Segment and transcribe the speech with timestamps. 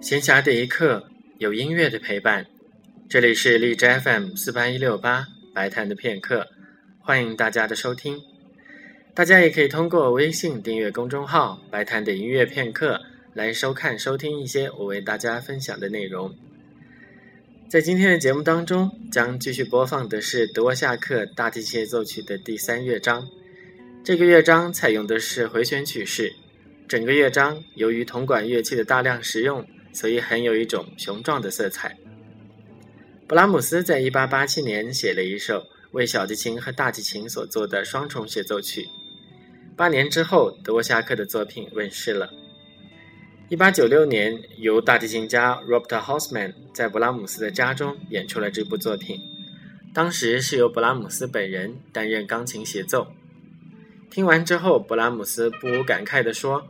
[0.00, 2.46] 闲暇的一刻，有音乐的陪伴。
[3.08, 6.46] 这里是荔枝 FM 四八一六八白谈的片刻，
[7.00, 8.22] 欢迎大家的收听。
[9.12, 13.00] 大家也可以通过微信订阅公众号“白谈的音乐片刻”
[13.34, 16.32] 来收看、收听一些我为大家分享的内容。
[17.68, 23.28] 在今天的节目当中，将继续播放的是德沃夏克大提琴协奏曲的第三乐章。
[24.04, 26.32] 这个乐章采用的是回旋曲式，
[26.86, 29.66] 整个乐章由于铜管乐器的大量使用。
[29.98, 31.96] 所以很有一种雄壮的色彩。
[33.26, 38.86] 布拉姆斯在1887年写了一首为小提琴和大提琴所做的双重协奏曲。
[39.76, 42.30] 八年之后，德沃夏克的作品问世了。
[43.50, 49.18] 1896年，由大提琴家 Robert Housman 在布拉姆斯的家中演出了这部作品。
[49.92, 53.08] 当时是由布拉姆斯本人担任钢琴协奏。
[54.08, 56.68] 听完之后，布拉姆斯不无感慨地说。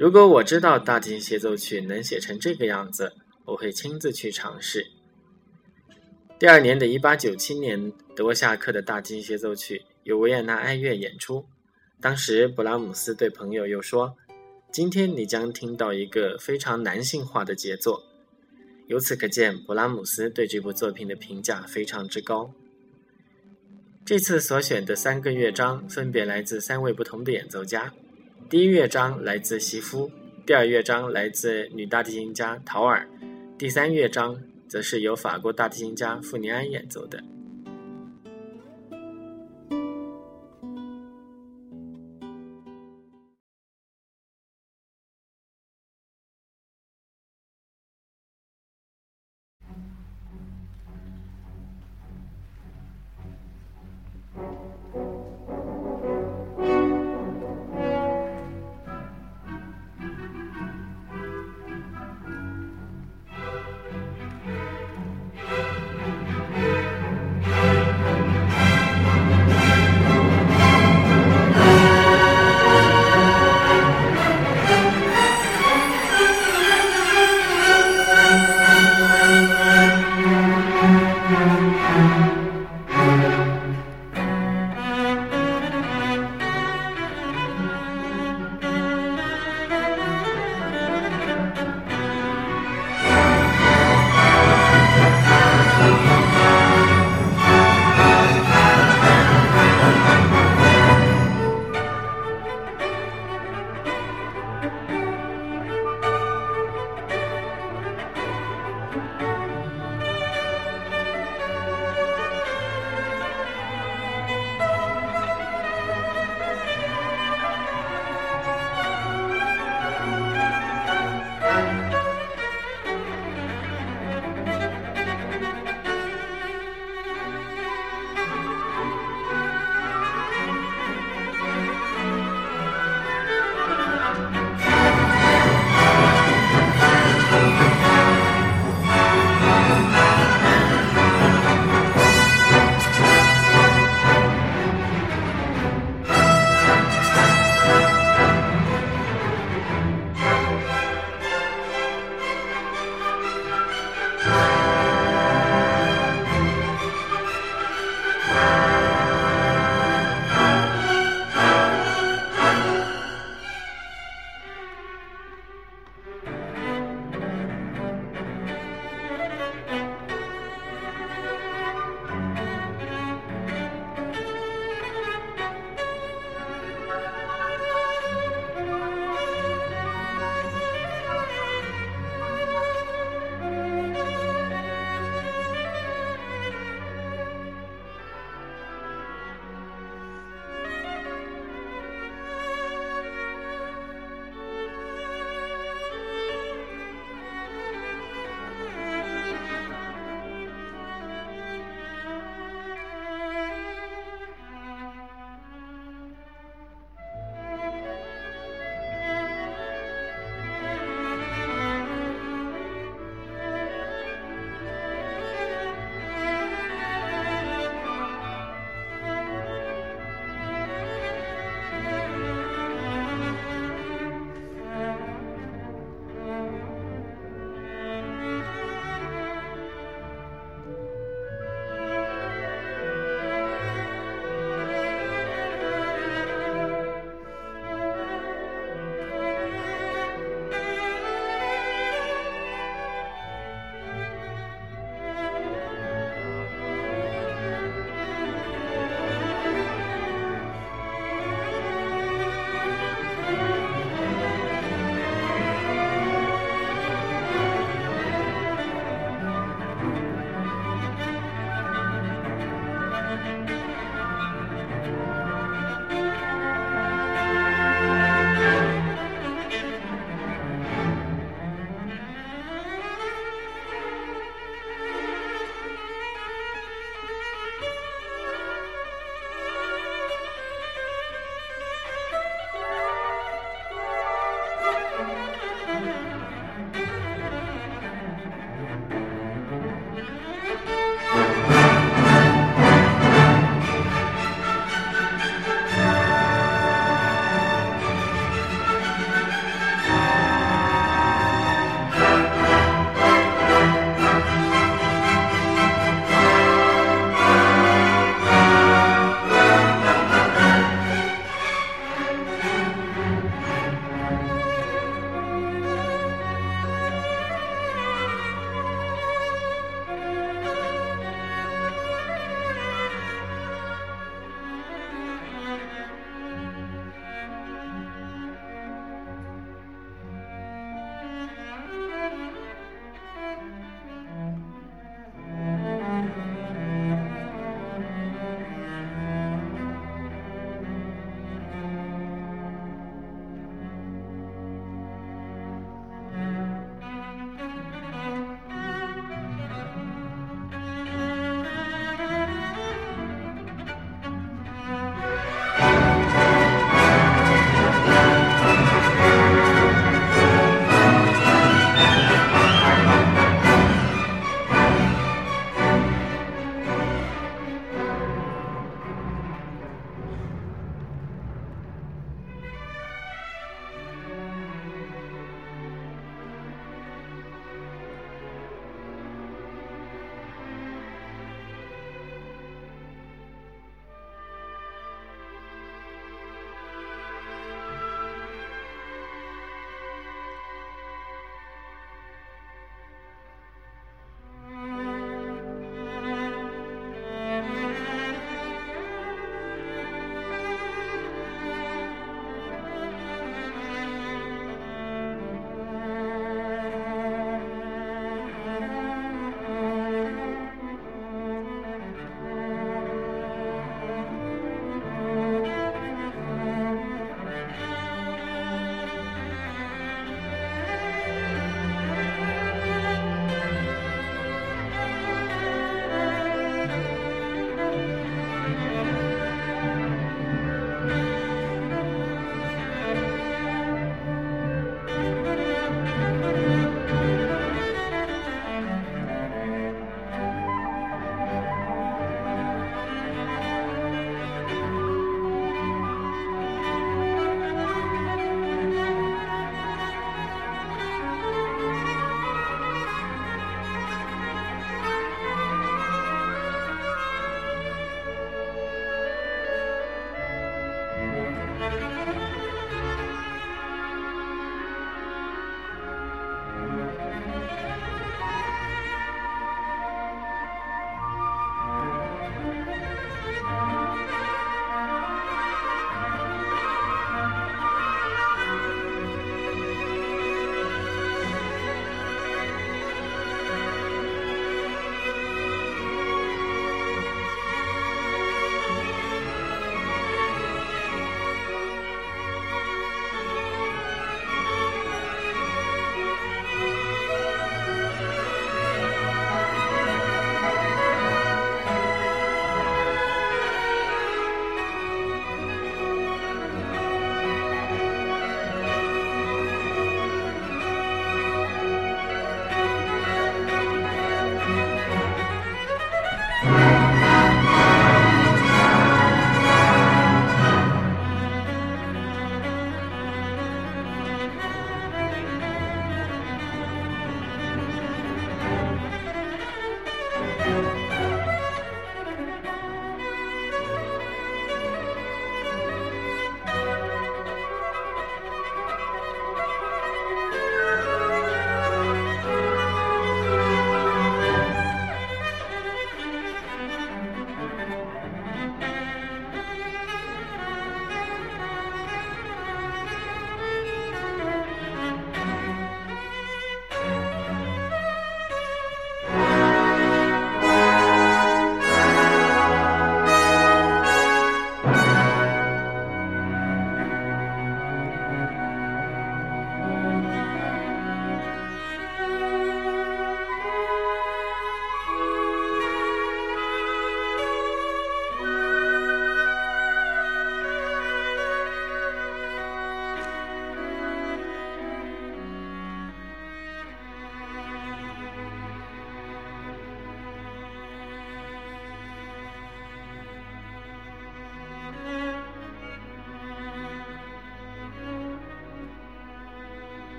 [0.00, 3.12] 如果我知道大提琴协奏曲能写成这个样子，
[3.44, 4.86] 我会亲自去尝试。
[6.38, 11.44] 第二年的一八九七年，德沃夏克的大提琴协奏曲由维也纳爱乐演出。
[12.00, 14.16] 当时布拉姆斯对朋友又说
[14.72, 18.02] ：“今天你将听到一个非常男性化的杰作。”
[18.88, 22.54] 由此可见，布拉姆斯对这部作品的评价非常之高。
[24.06, 27.92] 这次所选的三个乐章分别来自三位不同的演奏家。
[28.50, 30.10] 第一乐章来自席夫，
[30.44, 33.08] 第二乐章来自女大提琴家陶尔，
[33.56, 34.36] 第三乐章
[34.68, 37.22] 则是由法国大提琴家富尼安演奏的。